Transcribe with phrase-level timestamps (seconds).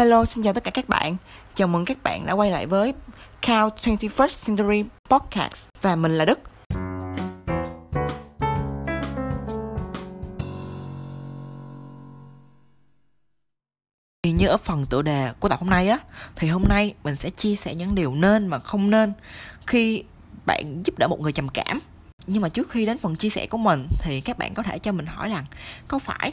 [0.00, 1.16] Hello, xin chào tất cả các bạn.
[1.54, 2.94] Chào mừng các bạn đã quay lại với
[3.46, 6.38] Count 21st Century Podcast và mình là Đức.
[14.22, 15.98] Thì như ở phần tựa đề của tập hôm nay á
[16.36, 19.12] Thì hôm nay mình sẽ chia sẻ những điều nên mà không nên
[19.66, 20.04] Khi
[20.46, 21.80] bạn giúp đỡ một người trầm cảm
[22.26, 24.78] Nhưng mà trước khi đến phần chia sẻ của mình Thì các bạn có thể
[24.78, 25.44] cho mình hỏi rằng
[25.88, 26.32] Có phải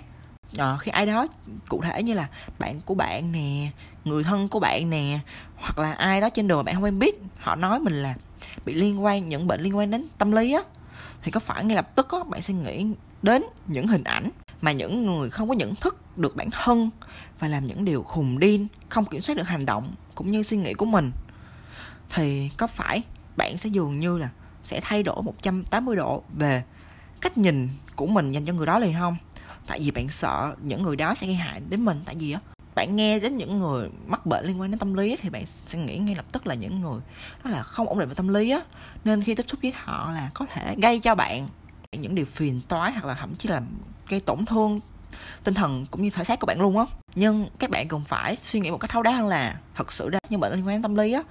[0.56, 1.28] uh, khi ai đó
[1.70, 2.28] cụ thể như là
[2.60, 3.72] bạn của bạn nè
[4.06, 5.20] người thân của bạn nè
[5.56, 8.16] hoặc là ai đó trên đường mà bạn không quen biết họ nói mình là
[8.66, 10.62] bị liên quan những bệnh liên quan đến tâm lý á
[11.22, 12.86] thì có phải ngay lập tức á bạn sẽ nghĩ
[13.22, 14.30] đến những hình ảnh
[14.62, 16.90] mà những người không có nhận thức được bản thân
[17.40, 20.58] và làm những điều khùng điên không kiểm soát được hành động cũng như suy
[20.58, 21.12] nghĩ của mình?
[22.10, 23.04] Thì có phải
[23.38, 24.30] bạn sẽ dường như là
[24.64, 26.64] sẽ thay đổi 180 độ về
[27.22, 29.18] cách nhìn của mình dành cho người đó liền không?
[29.68, 32.02] Tại vì bạn sợ những người đó sẽ gây hại đến mình.
[32.06, 32.40] Tại vì á,
[32.76, 35.80] bạn nghe đến những người mắc bệnh liên quan đến tâm lý thì bạn sẽ
[35.80, 37.00] nghĩ ngay lập tức là những người
[37.44, 38.60] đó là không ổn định về tâm lý á.
[39.04, 41.48] Nên khi tiếp xúc với họ là có thể gây cho bạn
[41.92, 43.62] những điều phiền toái hoặc là thậm chí là
[44.10, 44.80] gây tổn thương
[45.44, 46.86] tinh thần cũng như thể xác của bạn luôn á.
[47.16, 50.10] Nhưng các bạn cần phải suy nghĩ một cách thấu đáo hơn là thật sự
[50.10, 51.24] ra những bệnh liên quan đến tâm lý á,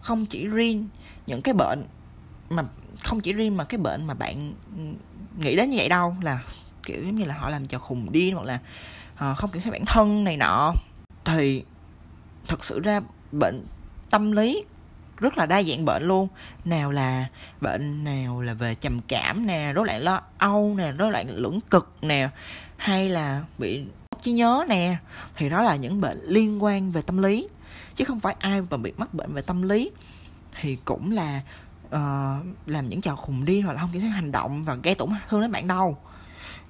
[0.00, 0.88] không chỉ riêng
[1.26, 1.84] những cái bệnh
[2.50, 2.64] mà,
[3.04, 4.82] không chỉ riêng mà cái bệnh mà bạn ừ,
[5.38, 6.40] nghĩ đến như vậy đâu, là
[6.82, 8.58] kiểu giống như là họ làm cho khùng điên hoặc là
[9.30, 10.74] uh, không kiểm soát bản thân này nọ.
[11.24, 11.64] Thì
[12.48, 13.00] thật sự ra
[13.32, 13.66] bệnh
[14.10, 14.64] tâm lý
[15.16, 16.28] rất là đa dạng bệnh luôn.
[16.64, 17.26] Nào là
[17.60, 21.60] bệnh nào là về trầm cảm nè rối loạn lo âu nè rối loạn lưỡng
[21.60, 22.28] cực nè
[22.76, 24.96] hay là bị mất trí nhớ nè
[25.36, 27.48] thì đó là những bệnh liên quan về tâm lý.
[27.96, 29.90] Chứ không phải ai mà bị mắc bệnh về tâm lý
[30.60, 31.40] thì cũng là
[31.86, 34.94] uh, làm những trò khùng điên hoặc là không kiểm soát hành động và gây
[34.94, 35.98] tổn thương đến bạn đâu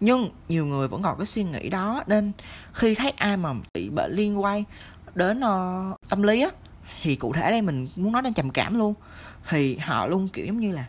[0.01, 2.33] nhưng nhiều người vẫn còn cái suy nghĩ đó nên
[2.73, 4.65] khi thấy ai mà bị bệnh liên quan
[5.15, 6.51] đến uh, tâm lý á
[7.03, 8.95] thì cụ thể đây mình muốn nói đến trầm cảm luôn.
[9.49, 10.85] Thì họ luôn kiểu giống như là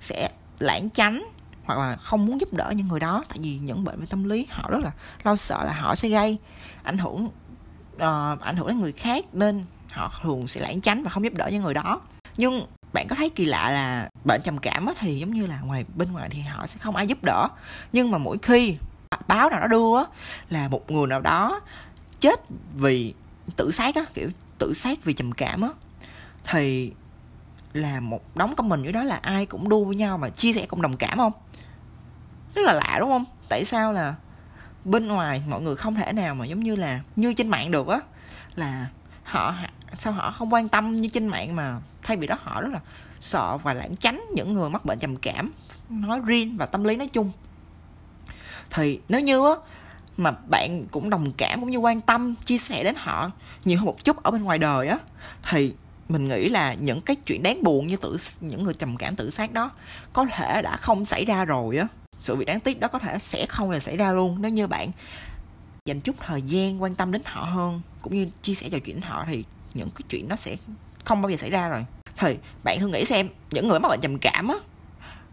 [0.00, 1.22] sẽ lãng tránh
[1.64, 4.24] hoặc là không muốn giúp đỡ những người đó tại vì những bệnh về tâm
[4.24, 4.90] lý họ rất là
[5.24, 6.38] lo sợ là họ sẽ gây
[6.82, 7.24] ảnh hưởng
[7.94, 11.34] uh, ảnh hưởng đến người khác nên họ thường sẽ lãng tránh và không giúp
[11.34, 12.00] đỡ những người đó.
[12.36, 15.60] Nhưng bạn có thấy kỳ lạ là bệnh trầm cảm á, thì giống như là
[15.60, 17.48] ngoài bên ngoài thì họ sẽ không ai giúp đỡ.
[17.92, 18.76] Nhưng mà mỗi khi
[19.28, 20.04] báo nào đó đưa á,
[20.50, 21.60] là một người nào đó
[22.20, 22.40] chết
[22.74, 23.14] vì
[23.56, 25.68] tự sát á kiểu tự sát vì trầm cảm á
[26.44, 26.92] thì
[27.72, 30.66] là một đống comment dưới đó là ai cũng đua với nhau mà chia sẻ
[30.66, 31.32] cộng đồng cảm không?
[32.54, 33.24] Rất là lạ đúng không?
[33.48, 34.14] Tại sao là
[34.84, 37.88] bên ngoài mọi người không thể nào mà giống như là như trên mạng được
[37.88, 38.00] á
[38.54, 38.86] là
[39.24, 39.54] họ
[39.98, 42.80] sao họ không quan tâm như trên mạng mà thay vì đó họ rất là
[43.20, 45.52] sợ và lãng tránh những người mắc bệnh trầm cảm,
[45.88, 47.32] nói riêng và tâm lý nói chung.
[48.70, 49.54] Thì nếu như á,
[50.16, 53.30] mà bạn cũng đồng cảm cũng như quan tâm, chia sẻ đến họ
[53.64, 54.98] nhiều hơn một chút ở bên ngoài đời á,
[55.50, 55.74] thì
[56.08, 59.30] mình nghĩ là những cái chuyện đáng buồn như tự, những người trầm cảm tự
[59.30, 59.70] sát đó
[60.12, 61.86] có thể đã không xảy ra rồi á.
[62.20, 64.42] Sự việc đáng tiếc đó có thể sẽ không là xảy ra luôn.
[64.42, 64.90] Nếu như bạn
[65.84, 68.96] dành chút thời gian quan tâm đến họ hơn cũng như chia sẻ trò chuyện
[68.96, 69.44] đến họ thì
[69.74, 70.56] những cái chuyện nó sẽ
[71.04, 71.84] không bao giờ xảy ra rồi.
[72.16, 74.54] Thì bạn thử nghĩ xem những người mắc bệnh trầm cảm á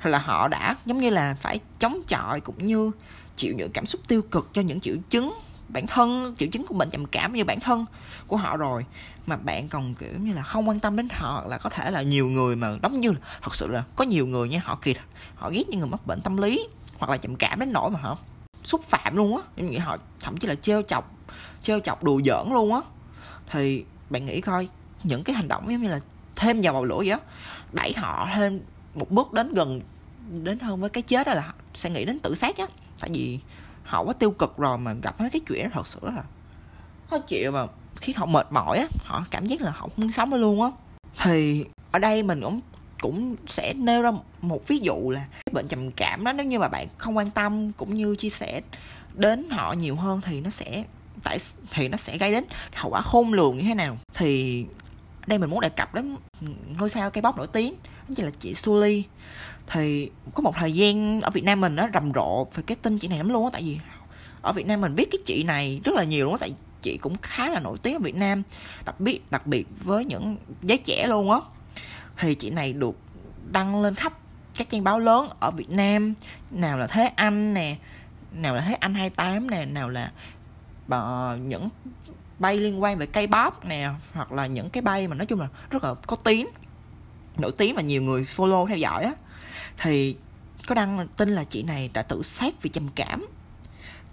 [0.04, 2.92] là họ đã giống như là phải chống chọi cũng như
[3.36, 5.34] chịu những cảm xúc tiêu cực cho những triệu chứng
[5.68, 7.86] bản thân triệu chứng của bệnh trầm cảm như bản thân
[8.28, 8.86] của họ rồi
[9.26, 12.02] mà bạn còn kiểu như là không quan tâm đến họ là có thể là
[12.02, 14.96] nhiều người mà giống như là, thật sự là có nhiều người nha họ kỳ
[15.36, 16.68] họ ghét những người mắc bệnh tâm lý
[16.98, 18.18] hoặc là trầm cảm đến nỗi mà họ
[18.64, 19.44] xúc phạm luôn á.
[19.56, 21.12] Em nghĩ họ thậm chí là trêu chọc
[21.64, 22.82] trêu chọc đùa giỡn luôn á.
[23.52, 24.68] Thì bạn nghĩ coi,
[25.04, 26.00] những cái hành động giống như là
[26.36, 27.20] thêm vào bầu lửa vậy á,
[27.72, 28.62] đẩy họ thêm
[28.96, 29.82] một bước đến gần,
[30.44, 32.66] đến hơn với cái chết đó là sẽ nghĩ đến tự sát á.
[33.00, 33.40] Tại vì
[33.84, 36.24] họ quá tiêu cực rồi mà gặp mấy cái chuyện đó thật sự là
[37.10, 37.66] khó chịu mà
[37.96, 38.86] khi họ mệt mỏi á.
[39.06, 40.70] Họ cảm giác là họ không muốn sống nữa luôn á.
[41.18, 42.62] Thì ở đây mình cũng
[43.02, 44.12] cũng sẽ nêu ra
[44.42, 47.32] một ví dụ là cái bệnh trầm cảm đó, nếu như mà bạn không quan
[47.32, 48.62] tâm cũng như chia sẻ
[49.14, 50.84] đến họ nhiều hơn thì nó sẽ
[51.24, 51.38] tại
[51.72, 52.44] thì nó sẽ gây đến
[52.76, 53.98] hậu quả khôn lường như thế nào.
[54.14, 54.66] Thì
[55.28, 56.16] đây mình muốn đề cập đến
[56.80, 59.04] ngôi sao cây bóc nổi tiếng, đó chính là chị Suli
[59.68, 62.98] thì có một thời gian ở Việt Nam mình nó rầm rộ về cái tin
[62.98, 63.78] chị này lắm luôn á, tại vì
[64.42, 66.98] ở Việt Nam mình biết cái chị này rất là nhiều luôn á, tại chị
[66.98, 68.44] cũng khá là nổi tiếng ở Việt Nam,
[68.86, 71.40] đặc biệt đặc biệt với những giới trẻ luôn á
[72.20, 72.96] thì chị này được
[73.52, 74.14] đăng lên khắp
[74.58, 76.14] các trang báo lớn ở Việt Nam.
[76.52, 77.76] Nào là Thế Anh nè
[78.34, 80.12] nào là Thế Anh 28 nè nào là
[80.88, 81.70] uh, những
[82.40, 85.40] bay liên quan về cây bóp nè hoặc là những cái bay mà nói chung
[85.40, 86.48] là rất là có tiếng
[87.38, 89.14] nổi tiếng mà nhiều người follow theo dõi á.
[89.78, 90.16] Thì
[90.68, 93.28] có đăng tin là chị này đã tự sát vì trầm cảm.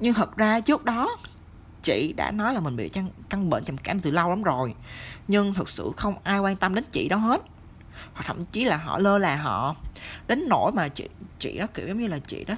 [0.01, 1.17] Nhưng thật ra trước đó
[1.83, 4.75] chị đã nói là mình bị căn, căn bệnh trầm cảm từ lâu lắm rồi.
[5.29, 7.43] Nhưng thực sự không ai quan tâm đến chị đó hết
[8.15, 9.77] hoặc thậm chí là họ lơ là họ
[10.27, 11.09] đến nỗi mà chị
[11.39, 12.55] chị đó kiểu giống như là chị đó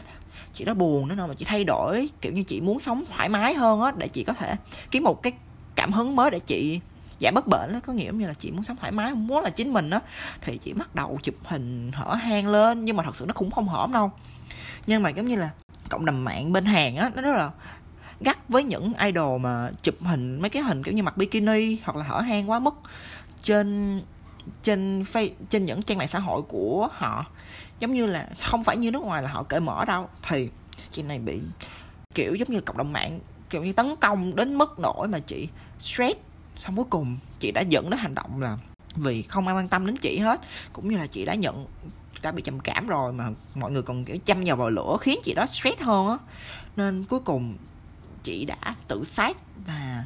[0.54, 3.54] chị đó buồn nữa mà chị thay đổi, kiểu như chị muốn sống thoải mái
[3.54, 4.54] hơn á, để chị có thể
[4.90, 5.32] kiếm một cái
[5.74, 6.80] cảm hứng mới để chị
[7.20, 9.50] giảm bất bệnh đó có nghĩa như là chị muốn sống thoải mái, muốn là
[9.50, 10.00] chính mình á.
[10.40, 13.50] Thì chị bắt đầu chụp hình hở hang lên, nhưng mà thật sự nó cũng
[13.50, 14.10] không hõm đâu.
[14.86, 15.50] Nhưng mà giống như là
[15.88, 17.50] cộng đồng mạng bên hàng á, nó rất là
[18.20, 21.96] gắt với những idol mà chụp hình, mấy cái hình kiểu như mặc bikini hoặc
[21.96, 22.74] là hở hang quá mức
[23.42, 24.00] trên
[24.62, 27.26] trên face trên những trang mạng xã hội của họ.
[27.80, 30.08] Giống như là không phải như nước ngoài là họ cởi mở đâu.
[30.28, 30.48] Thì
[30.90, 31.40] chị này bị,
[32.14, 35.48] kiểu giống như cộng đồng mạng, kiểu như tấn công đến mức nổi mà chị
[35.80, 36.18] stress.
[36.56, 38.58] Xong cuối cùng chị đã dẫn đến hành động là
[38.94, 40.40] vì không ai quan tâm đến chị hết.
[40.72, 41.66] Cũng như là chị đã nhận,
[42.22, 45.20] đã bị trầm cảm rồi mà mọi người còn, kiểu chăm vào vào lửa khiến
[45.24, 46.16] chị đó stress hơn á.
[46.76, 47.56] Nên cuối cùng
[48.22, 49.36] chị đã tự sát
[49.66, 50.04] và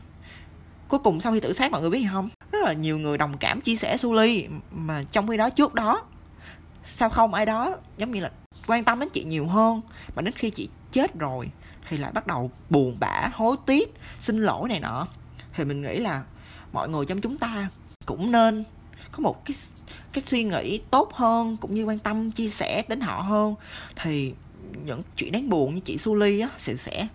[0.92, 2.28] cuối cùng sau khi tự sát, mọi người biết gì không?
[2.52, 6.02] Rất là nhiều người đồng cảm chia sẻ Suli mà trong khi đó trước đó,
[6.84, 8.30] sao không ai đó giống như là
[8.66, 9.80] quan tâm đến chị nhiều hơn,
[10.14, 11.50] mà đến khi chị chết rồi
[11.88, 15.06] thì lại bắt đầu buồn bã, hối tiếc, xin lỗi này nọ.
[15.54, 16.22] Thì mình nghĩ là
[16.72, 17.68] mọi người trong chúng ta
[18.06, 18.64] cũng nên
[19.12, 19.56] có một cái
[20.12, 23.54] cái suy nghĩ tốt hơn, cũng như quan tâm, chia sẻ đến họ hơn.
[23.96, 24.34] Thì
[24.84, 27.06] những chuyện đáng buồn như chị Suli á, sẽ sẽ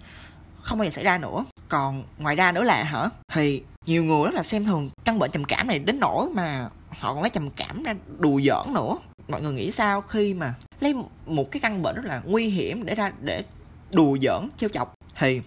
[0.61, 3.09] không bao giờ xảy ra nữa còn ngoài ra nữa là hả?
[3.33, 6.69] Thì nhiều người rất là xem thường căn bệnh trầm cảm này đến nỗi mà
[6.89, 8.97] họ còn lấy trầm cảm ra đùa giỡn nữa.
[9.27, 12.85] Mọi người nghĩ sao khi mà lấy một cái căn bệnh rất là nguy hiểm
[12.85, 13.43] để ra, để
[13.91, 14.93] đùa giỡn, trêu chọc?
[15.15, 15.41] Thì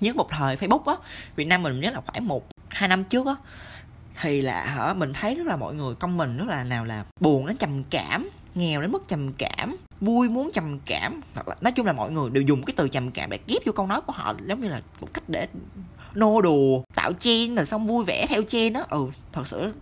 [0.00, 0.94] nhớ một thời facebook á,
[1.36, 3.34] việt nam mình nhớ là khoảng một, hai năm trước á,
[4.20, 7.04] thì là hả, mình thấy rất là mọi người công mình rất là nào là
[7.20, 11.54] buồn đến trầm cảm nghèo đến mức trầm cảm, vui muốn trầm cảm, hoặc là
[11.60, 13.86] nói chung là mọi người đều dùng cái từ trầm cảm để ghép vô câu
[13.86, 15.46] nói của họ, giống như là một cách để
[16.14, 19.74] nô đùa, tạo chen rồi xong vui vẻ theo chen đó ừ thật sự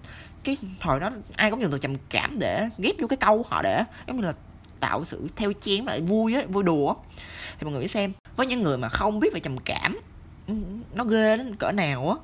[0.45, 3.63] cái thời đó ai cũng dùng từ trầm cảm để ghép vô cái câu họ
[3.63, 4.33] để giống như là
[4.81, 6.95] tạo sự theo chen lại vui á, vui đùa
[7.59, 9.99] thì mọi người xem, với những người mà không biết về trầm cảm
[10.49, 10.55] ừ,
[10.95, 12.17] nó ghê đến cỡ nào á,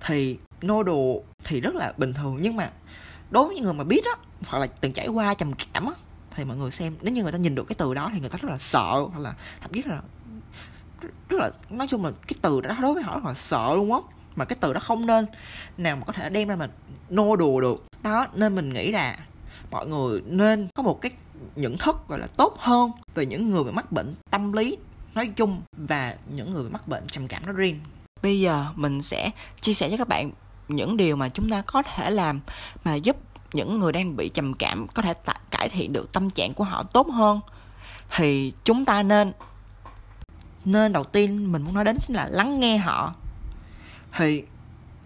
[0.00, 2.38] thì nô đùa thì rất là bình thường.
[2.40, 2.70] Nhưng mà
[3.32, 4.12] đối với những người mà biết á,
[4.46, 5.92] hoặc là từng trải qua trầm cảm á,
[6.30, 8.28] thì mọi người xem, nếu như người ta nhìn được cái từ đó thì người
[8.28, 10.00] ta rất là sợ, hoặc là thậm chí là
[11.28, 13.92] rất là, nói chung là cái từ đó đối với họ rất là sợ luôn
[13.92, 13.98] á.
[14.36, 15.26] Mà cái từ đó không nên,
[15.78, 16.68] nào mà có thể đem ra mà
[17.10, 17.84] nô đùa được.
[18.02, 19.18] Đó, nên mình nghĩ là
[19.70, 21.12] mọi người nên có một cái
[21.56, 24.78] nhận thức gọi là tốt hơn về những người bị mắc bệnh tâm lý
[25.14, 27.80] nói chung và những người bị mắc bệnh trầm cảm nói riêng.
[28.22, 29.30] Bây giờ mình sẽ
[29.60, 30.30] chia sẻ cho các bạn
[30.76, 32.40] những điều mà chúng ta có thể làm
[32.84, 33.16] mà giúp
[33.52, 36.64] những người đang bị trầm cảm có thể t- cải thiện được tâm trạng của
[36.64, 37.40] họ tốt hơn.
[38.16, 39.32] Thì chúng ta nên
[40.64, 43.14] nên đầu tiên mình muốn nói đến chính là lắng nghe họ.
[44.16, 44.42] Thì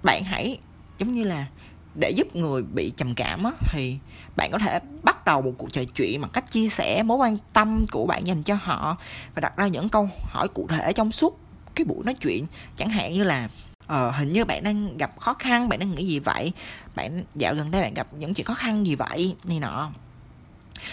[0.03, 0.59] bạn hãy
[0.99, 1.47] giống như là
[1.95, 3.99] để giúp người bị trầm cảm á, thì
[4.37, 7.39] bạn có thể bắt đầu một cuộc trò chuyện bằng cách chia sẻ mối quan
[7.53, 8.97] tâm của bạn dành cho họ
[9.35, 11.39] và đặt ra những câu hỏi cụ thể trong suốt
[11.75, 12.47] cái buổi nói chuyện.
[12.77, 13.49] Chẳng hạn như là
[13.87, 16.53] ờ, hình như bạn đang gặp khó khăn bạn đang nghĩ gì vậy?
[16.95, 19.37] Bạn dạo gần đây bạn gặp những chuyện khó khăn gì vậy?
[19.45, 19.91] Này nọ.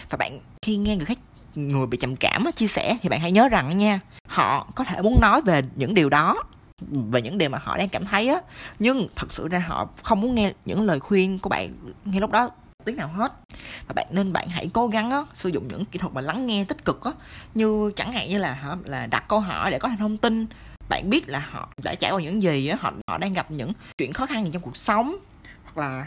[0.10, 1.18] Và bạn khi nghe người khác
[1.56, 5.02] người bị trầm cảm chia sẻ thì bạn hãy nhớ rằng nha họ có thể
[5.02, 6.44] muốn nói về những điều đó
[7.12, 8.42] về những điều mà họ đang cảm thấy á.
[8.80, 11.74] Nhưng thật sự ra họ không muốn nghe những lời khuyên của bạn
[12.06, 12.50] ngay lúc đó
[12.86, 13.34] tiếng nào hết.
[13.88, 16.46] Và bạn nên bạn hãy cố gắng á, sử dụng những kỹ thuật mà lắng
[16.46, 17.12] nghe tích cực á.
[17.56, 20.48] Như chẳng hạn như là hả là đặt câu hỏi để có thêm thông tin
[20.90, 23.72] bạn biết là họ đã trải qua những gì á, họ họ đang gặp những
[23.98, 25.16] chuyện khó khăn gì trong cuộc sống,
[25.64, 26.06] hoặc là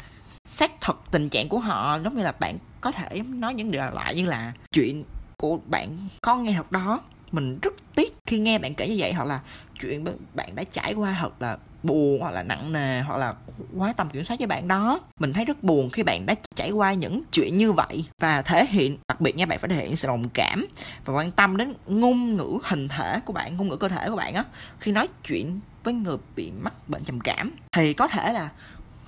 [0.49, 3.83] xác thực tình trạng của họ, giống như là bạn có thể nói những điều
[3.83, 5.05] lại như là chuyện
[5.37, 7.01] của bạn có nghe thật đó.
[7.33, 9.41] Mình rất tiếc khi nghe bạn kể như vậy hoặc là
[9.81, 10.05] chuyện
[10.35, 13.35] bạn đã trải qua thật là buồn hoặc là nặng nề hoặc là
[13.77, 15.01] quá tầm kiểm soát với bạn đó.
[15.21, 18.67] Mình thấy rất buồn khi bạn đã trải qua những chuyện như vậy và thể
[18.67, 20.67] hiện, đặc biệt nha, bạn phải thể hiện sự đồng cảm
[21.05, 24.17] và quan tâm đến ngôn ngữ hình thể của bạn, ngôn ngữ cơ thể của
[24.17, 24.45] bạn á.
[24.81, 28.49] Khi nói chuyện với người bị mắc bệnh trầm cảm thì có thể là,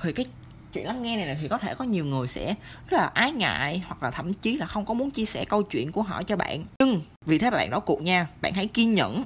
[0.02, 0.26] thì cái
[0.72, 2.54] chuyện lắng nghe này thì có thể có nhiều người sẽ
[2.88, 5.62] rất là ái ngại hoặc là thậm chí là không có muốn chia sẻ câu
[5.62, 6.64] chuyện của họ cho bạn.
[6.78, 9.22] Nhưng vì thế bạn đó cuộc nha, bạn hãy kiên nhẫn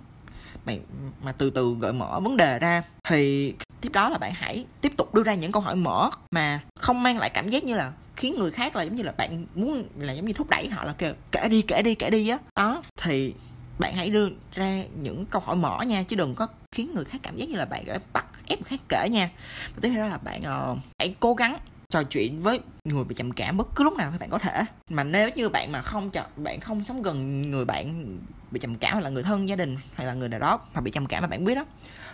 [0.64, 0.80] bạn
[1.22, 4.92] mà từ từ gợi mở vấn đề ra thì tiếp đó là bạn hãy tiếp
[4.96, 7.92] tục đưa ra những câu hỏi mở mà không mang lại cảm giác như là
[8.16, 10.84] khiến người khác là giống như là bạn muốn là giống như thúc đẩy họ
[10.84, 12.72] là kêu kể đi kể đi kể đi á đó.
[12.74, 13.34] đó thì
[13.78, 17.18] bạn hãy đưa ra những câu hỏi mở nha chứ đừng có khiến người khác
[17.22, 19.30] cảm giác như là bạn đã bắt ép người khác kể nha
[19.74, 20.42] và tiếp theo đó là bạn
[20.72, 21.58] uh, hãy cố gắng
[21.92, 24.64] trò chuyện với người bị trầm cảm bất cứ lúc nào các bạn có thể.
[24.90, 28.16] Mà nếu như bạn mà không chọn bạn không sống gần người bạn
[28.50, 30.80] bị trầm cảm hoặc là người thân gia đình hay là người nào đó mà
[30.80, 31.64] bị trầm cảm mà bạn biết đó,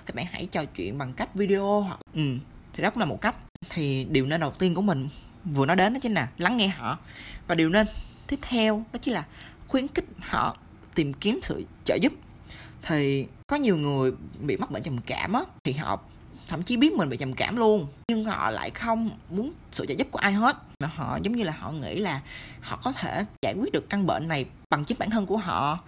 [0.06, 2.22] thì bạn hãy trò chuyện bằng cách video hoặc ừ
[2.72, 3.34] thì đó cũng là một cách.
[3.68, 5.08] Thì điều nên đầu tiên của mình
[5.44, 6.98] vừa nói đến đó chính là lắng nghe họ.
[7.46, 7.86] Và điều nên
[8.26, 9.24] tiếp theo đó chính là
[9.68, 10.56] khuyến khích họ
[10.94, 12.12] tìm kiếm sự trợ giúp.
[12.82, 16.00] Thì có nhiều người bị mắc bệnh trầm cảm á, thì họ
[16.48, 17.86] thậm chí biết mình bị trầm cảm luôn.
[18.08, 20.56] Nhưng họ lại không muốn sự trợ giúp của ai hết.
[20.80, 22.20] Mà họ giống như là họ nghĩ là
[22.60, 25.78] họ có thể giải quyết được căn bệnh này bằng chính bản thân của họ.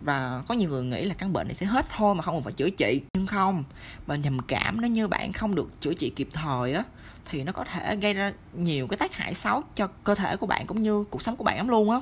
[0.00, 2.42] Và có nhiều người nghĩ là căn bệnh này sẽ hết thôi mà không cần
[2.42, 3.00] phải chữa trị.
[3.14, 3.64] Nhưng không,
[4.06, 6.82] bệnh trầm cảm nếu như bạn không được chữa trị kịp thời á,
[7.30, 10.46] thì nó có thể gây ra nhiều cái tác hại xấu cho cơ thể của
[10.46, 12.00] bạn cũng như cuộc sống của bạn lắm luôn á.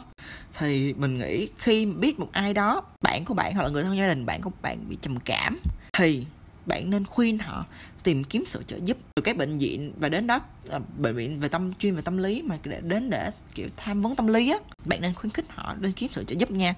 [0.59, 3.97] Thì mình nghĩ khi biết một ai đó, bạn của bạn hoặc là người thân
[3.97, 5.59] gia đình bạn của bạn bị trầm cảm,
[5.93, 6.27] thì
[6.67, 7.65] bạn nên khuyên họ
[8.05, 11.41] tìm kiếm sự trợ giúp từ các bệnh viện và đến đó à, bệnh viện
[11.41, 14.51] về tâm chuyên về tâm lý mà để đến để kiểu tham vấn tâm lý
[14.51, 14.59] á.
[14.85, 16.75] Bạn nên khuyến khích họ đến kiếm sự trợ giúp nha.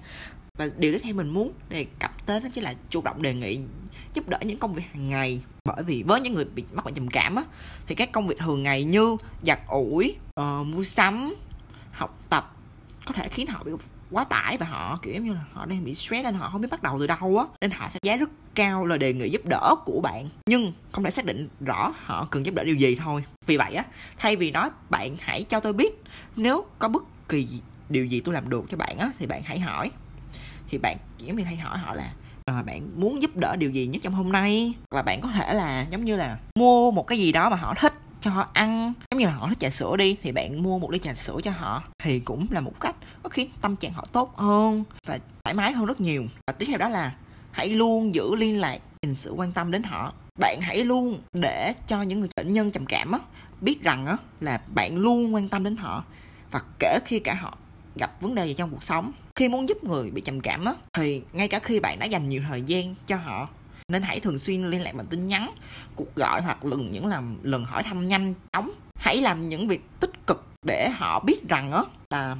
[0.57, 3.33] Và điều tiếp theo mình muốn đề cập tới đó chính là chủ động đề
[3.33, 3.59] nghị
[4.13, 5.41] giúp đỡ những công việc hàng ngày.
[5.65, 7.43] Bởi vì với những người bị mắc bệnh trầm cảm á
[7.87, 11.35] thì các công việc thường ngày như giặt ủi uh, mua sắm
[11.91, 12.55] học tập
[13.05, 13.71] có thể khiến họ bị
[14.11, 16.67] quá tải và họ kiểu như là họ đang bị stress nên họ không biết
[16.71, 17.45] bắt đầu từ đâu á.
[17.61, 20.29] Nên họ sẽ giá rất cao là đề nghị giúp đỡ của bạn.
[20.49, 23.23] Nhưng không thể xác định rõ họ cần giúp đỡ điều gì thôi.
[23.45, 23.83] Vì vậy á
[24.17, 26.03] thay vì nói bạn hãy cho tôi biết
[26.35, 27.47] nếu có bất kỳ
[27.89, 29.91] điều gì tôi làm được cho bạn á thì bạn hãy hỏi.
[30.69, 32.13] Thì bạn kiểu như hay hỏi họ là
[32.45, 34.73] à, bạn muốn giúp đỡ điều gì nhất trong hôm nay?
[34.91, 37.73] Là bạn có thể là giống như là mua một cái gì đó mà họ
[37.73, 38.93] thích cho họ ăn.
[39.11, 41.39] Giống như là họ thích trà sữa đi thì bạn mua một ly trà sữa
[41.43, 42.95] cho họ thì cũng là một cách
[43.27, 46.25] nó khiến tâm trạng họ tốt hơn và thoải mái hơn rất nhiều.
[46.47, 47.15] Và tiếp theo đó là
[47.51, 50.13] hãy luôn giữ liên lạc, dành sự quan tâm đến họ.
[50.39, 53.19] Bạn hãy luôn để cho những người bệnh nhân trầm cảm á,
[53.61, 56.03] biết rằng á là bạn luôn quan tâm đến họ.
[56.51, 57.57] Và kể khi cả họ
[57.95, 60.73] gặp vấn đề gì trong cuộc sống, khi muốn giúp người bị trầm cảm á,
[60.93, 63.47] thì ngay cả khi bạn đã dành nhiều thời gian cho họ,
[63.87, 65.51] nên hãy thường xuyên liên lạc bằng tin nhắn,
[65.95, 68.71] cuộc gọi hoặc lần những làm lần hỏi thăm nhanh chóng.
[68.99, 72.35] Hãy làm những việc tích cực để họ biết rằng á là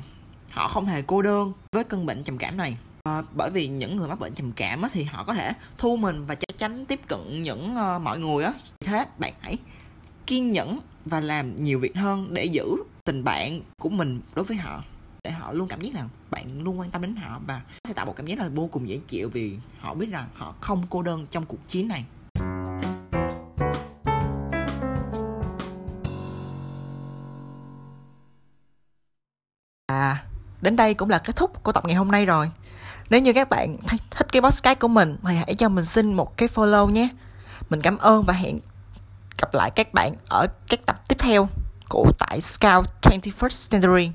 [0.57, 2.77] họ không hề cô đơn với cơn bệnh trầm cảm này.
[3.03, 5.97] À, bởi vì những người mắc bệnh trầm cảm á, thì họ có thể thu
[5.97, 8.53] mình và chắc chắn tiếp cận những uh, mọi người á.
[8.79, 9.57] Thế bạn hãy
[10.25, 14.57] kiên nhẫn và làm nhiều việc hơn để giữ tình bạn của mình đối với
[14.57, 14.83] họ
[15.23, 18.05] để họ luôn cảm giác là bạn luôn quan tâm đến họ và sẽ tạo
[18.05, 21.01] một cảm giác là vô cùng dễ chịu vì họ biết rằng họ không cô
[21.01, 22.05] đơn trong cuộc chiến này.
[30.61, 32.51] Đến đây cũng là kết thúc của tập ngày hôm nay rồi.
[33.09, 36.37] Nếu như các bạn thích cái podcast của mình thì hãy cho mình xin một
[36.37, 37.09] cái follow nhé.
[37.69, 38.59] Mình cảm ơn và hẹn
[39.37, 41.49] gặp lại các bạn ở các tập tiếp theo
[41.89, 44.11] của tại Scout 21st Century.